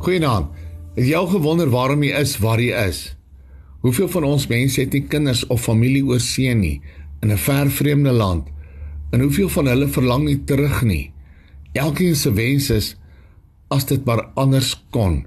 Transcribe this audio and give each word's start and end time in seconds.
Goeienaand. 0.00 0.48
Het 0.96 1.10
jy 1.10 1.16
al 1.18 1.26
gewonder 1.28 1.68
waarom 1.68 2.00
jy 2.00 2.16
is 2.16 2.38
waar 2.40 2.60
jy 2.60 2.72
is? 2.88 3.00
Hoeveel 3.84 4.08
van 4.08 4.24
ons 4.24 4.46
mense 4.48 4.80
het 4.80 4.94
nie 4.96 5.02
kinders 5.12 5.42
of 5.52 5.66
familie 5.66 6.00
oor 6.08 6.20
see 6.24 6.54
nie 6.56 6.80
in 7.20 7.32
'n 7.32 7.36
ver 7.36 7.70
vreemde 7.70 8.12
land? 8.12 8.48
En 9.12 9.20
hoeveel 9.20 9.48
van 9.48 9.66
hulle 9.66 9.88
verlang 9.88 10.24
nie 10.24 10.44
terug 10.44 10.82
nie? 10.82 11.12
Elkeen 11.72 12.16
se 12.16 12.32
wens 12.32 12.70
is 12.70 12.96
as 13.68 13.84
dit 13.84 14.04
maar 14.04 14.30
anders 14.34 14.84
kon. 14.90 15.26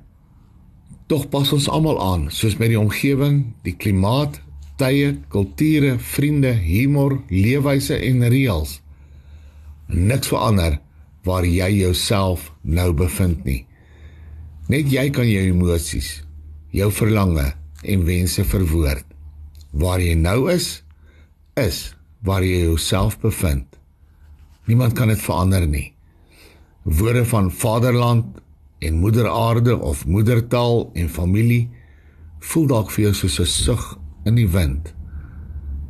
Tog 1.08 1.30
pas 1.30 1.54
ons 1.54 1.70
almal 1.70 2.02
aan, 2.02 2.32
soos 2.32 2.58
met 2.58 2.68
die 2.68 2.80
omgewing, 2.80 3.54
die 3.62 3.76
klimaat, 3.76 4.42
tye, 4.78 5.18
kulture, 5.28 6.00
vriende, 6.00 6.52
humor, 6.52 7.22
leefwyse 7.30 7.96
en 7.96 8.28
reëls. 8.30 8.82
Niks 9.88 10.28
verander 10.28 10.80
waar 11.24 11.46
jy 11.46 11.70
jouself 11.72 12.54
nou 12.62 12.94
bevind 12.94 13.44
nie. 13.44 13.66
Net 14.72 14.88
jy 14.88 15.10
kan 15.12 15.28
jou 15.28 15.42
emosies, 15.44 16.22
jou 16.72 16.88
verlange 16.96 17.50
en 17.84 18.06
wense 18.08 18.46
verwoord. 18.48 19.04
Waar 19.76 20.00
jy 20.00 20.14
nou 20.16 20.48
is, 20.54 20.84
is 21.60 21.94
waar 22.24 22.46
jy 22.46 22.64
jouself 22.70 23.18
bevind. 23.20 23.68
Niemand 24.70 24.96
kan 24.96 25.12
dit 25.12 25.20
verander 25.20 25.66
nie. 25.68 25.90
Woorde 26.84 27.26
van 27.28 27.52
vaderland 27.52 28.40
en 28.80 29.00
moeder 29.04 29.28
aarde 29.28 29.76
of 29.78 30.06
moedertaal 30.08 30.90
en 30.94 31.10
familie 31.12 31.68
voel 32.40 32.68
dalk 32.72 32.92
vir 32.92 33.06
jou 33.06 33.14
soos 33.14 33.40
'n 33.40 33.46
sug 33.46 33.98
in 34.26 34.36
die 34.36 34.48
wind. 34.48 34.94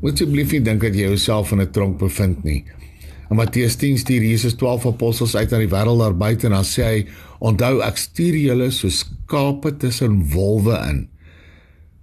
Moet 0.02 0.14
asseblief 0.14 0.52
nie 0.52 0.62
dink 0.62 0.82
dat 0.82 0.96
jy 0.96 1.08
jouself 1.08 1.52
in 1.52 1.62
'n 1.62 1.72
tronk 1.72 1.98
bevind 1.98 2.44
nie. 2.44 2.66
In 3.30 3.40
Matteus 3.40 3.76
10 3.80 3.98
stuur 4.02 4.24
Jesus 4.28 4.56
12 4.60 4.86
apostels 4.92 5.36
uit 5.36 5.52
na 5.52 5.62
die 5.62 5.72
wêreld 5.72 6.02
daar 6.02 6.16
buite 6.18 6.50
en 6.50 6.58
dan 6.58 6.68
sê 6.68 6.84
hy: 6.84 7.06
"Onthou 7.40 7.82
ek 7.82 7.98
stuur 7.98 8.36
julle 8.36 8.72
soos 8.72 9.04
skape 9.04 9.78
tussen 9.78 10.20
wolwe 10.34 10.78
in. 10.90 11.08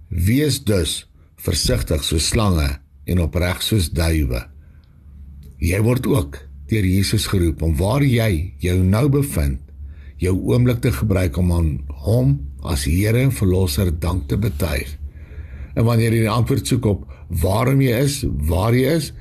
Wees 0.09 0.63
dus 0.63 1.05
versigtig 1.37 2.03
soos 2.03 2.27
slange 2.27 2.79
en 3.05 3.21
opreg 3.21 3.61
soos 3.61 3.89
duwe." 3.89 4.47
Jy 5.61 5.81
word 5.81 6.07
ook 6.07 6.39
deur 6.71 6.85
Jesus 6.85 7.27
geroep 7.27 7.61
om 7.61 7.75
waar 7.77 8.03
jy 8.03 8.53
jou 8.63 8.79
nou 8.83 9.09
bevind, 9.09 9.59
jou 10.17 10.33
oomblik 10.33 10.81
te 10.81 10.91
gebruik 10.91 11.37
om 11.37 11.51
aan 11.51 11.71
hom 12.05 12.39
as 12.63 12.85
Here 12.85 13.19
en 13.19 13.31
Verlosser 13.31 13.91
dank 13.99 14.27
te 14.29 14.37
betuig. 14.37 14.97
En 15.75 15.85
wanneer 15.85 16.13
jy 16.13 16.25
die 16.25 16.29
antwoord 16.29 16.67
soek 16.67 16.85
op 16.85 17.05
waarom 17.41 17.81
jy 17.81 17.99
is, 18.05 18.23
waar 18.49 18.75
jy 18.75 18.97
is, 18.97 19.11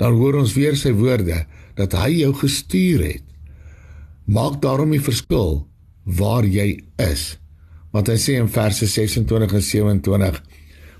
dan 0.00 0.16
hoor 0.18 0.40
ons 0.42 0.54
weer 0.56 0.76
sy 0.76 0.92
woorde 0.96 1.44
dat 1.78 1.94
hy 1.98 2.10
jou 2.20 2.32
gestuur 2.38 3.04
het. 3.04 3.24
Maak 4.24 4.60
daarom 4.62 4.94
die 4.94 5.02
verskil 5.02 5.64
waar 6.04 6.46
jy 6.46 6.84
is. 7.00 7.34
Want 7.94 8.08
hy 8.10 8.16
sê 8.18 8.38
in 8.40 8.50
verse 8.50 8.86
26 8.86 9.52
en 9.52 9.62
27: 9.62 10.42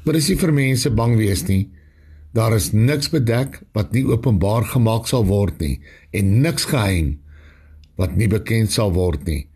"Maar 0.05 0.15
is 0.15 0.29
nie 0.29 0.37
vir 0.37 0.53
mense 0.53 0.91
bang 0.91 1.17
wees 1.17 1.47
nie. 1.49 1.71
Daar 2.35 2.55
is 2.55 2.73
niks 2.73 3.11
bedek 3.11 3.61
wat 3.73 3.93
nie 3.93 4.05
openbaar 4.05 4.65
gemaak 4.65 5.07
sal 5.07 5.25
word 5.25 5.61
nie 5.61 5.81
en 6.11 6.41
niks 6.43 6.65
geheim 6.65 7.21
wat 7.97 8.17
nie 8.17 8.29
bekend 8.29 8.73
sal 8.73 8.93
word 8.93 9.27
nie. 9.27 9.47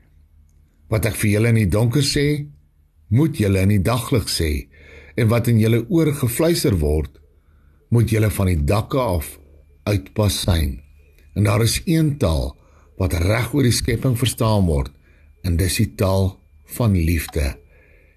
Wat 0.89 1.07
ek 1.07 1.17
vir 1.19 1.31
julle 1.31 1.49
in 1.49 1.59
die 1.59 1.71
donker 1.71 2.07
sê, 2.07 2.47
moet 3.09 3.39
julle 3.41 3.65
in 3.67 3.75
die 3.75 3.83
daglig 3.83 4.29
sê 4.31 4.69
en 5.19 5.29
wat 5.33 5.49
in 5.51 5.59
julle 5.59 5.83
oor 5.89 6.13
gefluister 6.15 6.79
word, 6.79 7.19
moet 7.95 8.11
julle 8.11 8.31
van 8.31 8.51
die 8.51 8.61
dakke 8.69 9.01
af 9.01 9.37
uitpas 9.89 10.43
syn. 10.45 10.79
En 11.35 11.47
daar 11.49 11.63
is 11.65 11.81
een 11.87 12.17
taal 12.19 12.53
wat 12.99 13.15
reg 13.23 13.53
oor 13.55 13.67
die 13.67 13.75
skepping 13.75 14.17
verstaan 14.19 14.67
word, 14.67 14.91
en 15.47 15.57
dis 15.57 15.79
die 15.79 15.93
taal 15.95 16.33
van 16.75 16.97
liefde. 16.97 17.55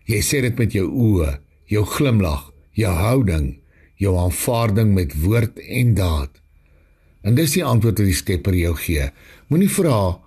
Jy 0.09 0.21
sê 0.25 0.41
dit 0.41 0.57
met 0.57 0.73
jou 0.73 0.87
oë, 0.89 1.35
jou 1.69 1.83
glimlag, 1.85 2.49
jou 2.75 2.91
houding, 2.97 3.53
jou 4.01 4.15
aanvaarding 4.17 4.95
met 4.97 5.13
woord 5.21 5.61
en 5.61 5.93
daad. 5.95 6.33
En 7.21 7.37
dis 7.37 7.53
die 7.53 7.63
antwoord 7.63 8.01
wat 8.01 8.09
die 8.09 8.17
Skepper 8.17 8.57
jou 8.57 8.73
gee. 8.81 9.11
Moenie 9.53 9.69
vra 9.69 10.17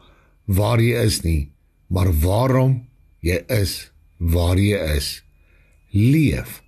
waar 0.46 0.80
jy 0.80 1.02
is 1.02 1.22
nie, 1.26 1.50
maar 1.90 2.12
waarom 2.22 2.84
jy 3.24 3.40
is 3.50 3.90
waar 4.18 4.60
jy 4.60 4.78
is. 4.94 5.18
Leef 5.90 6.63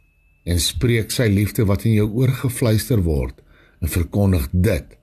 en 0.47 0.63
spreek 0.63 1.11
sy 1.15 1.27
liefde 1.33 1.67
wat 1.67 1.85
in 1.89 1.97
jou 1.97 2.07
oor 2.21 2.33
gefluister 2.43 3.03
word 3.03 3.43
en 3.83 3.91
verkondig 3.91 4.47
dit 4.53 4.95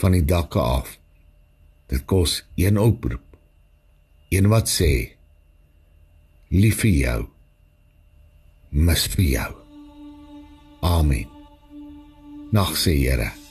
van 0.00 0.16
die 0.16 0.24
dakke 0.26 0.60
af. 0.60 0.96
Dit 1.86 2.02
kos 2.10 2.42
een 2.58 2.78
oproep. 2.78 3.22
Een 4.34 4.50
wat 4.50 4.68
sê: 4.68 5.14
Lief 6.50 6.82
vir 6.82 6.94
jou. 6.98 7.20
Mis 8.70 9.06
vir 9.14 9.24
jou. 9.30 9.50
Amen. 10.82 11.30
Nag 12.52 12.74
sê 12.78 12.98
Here. 12.98 13.45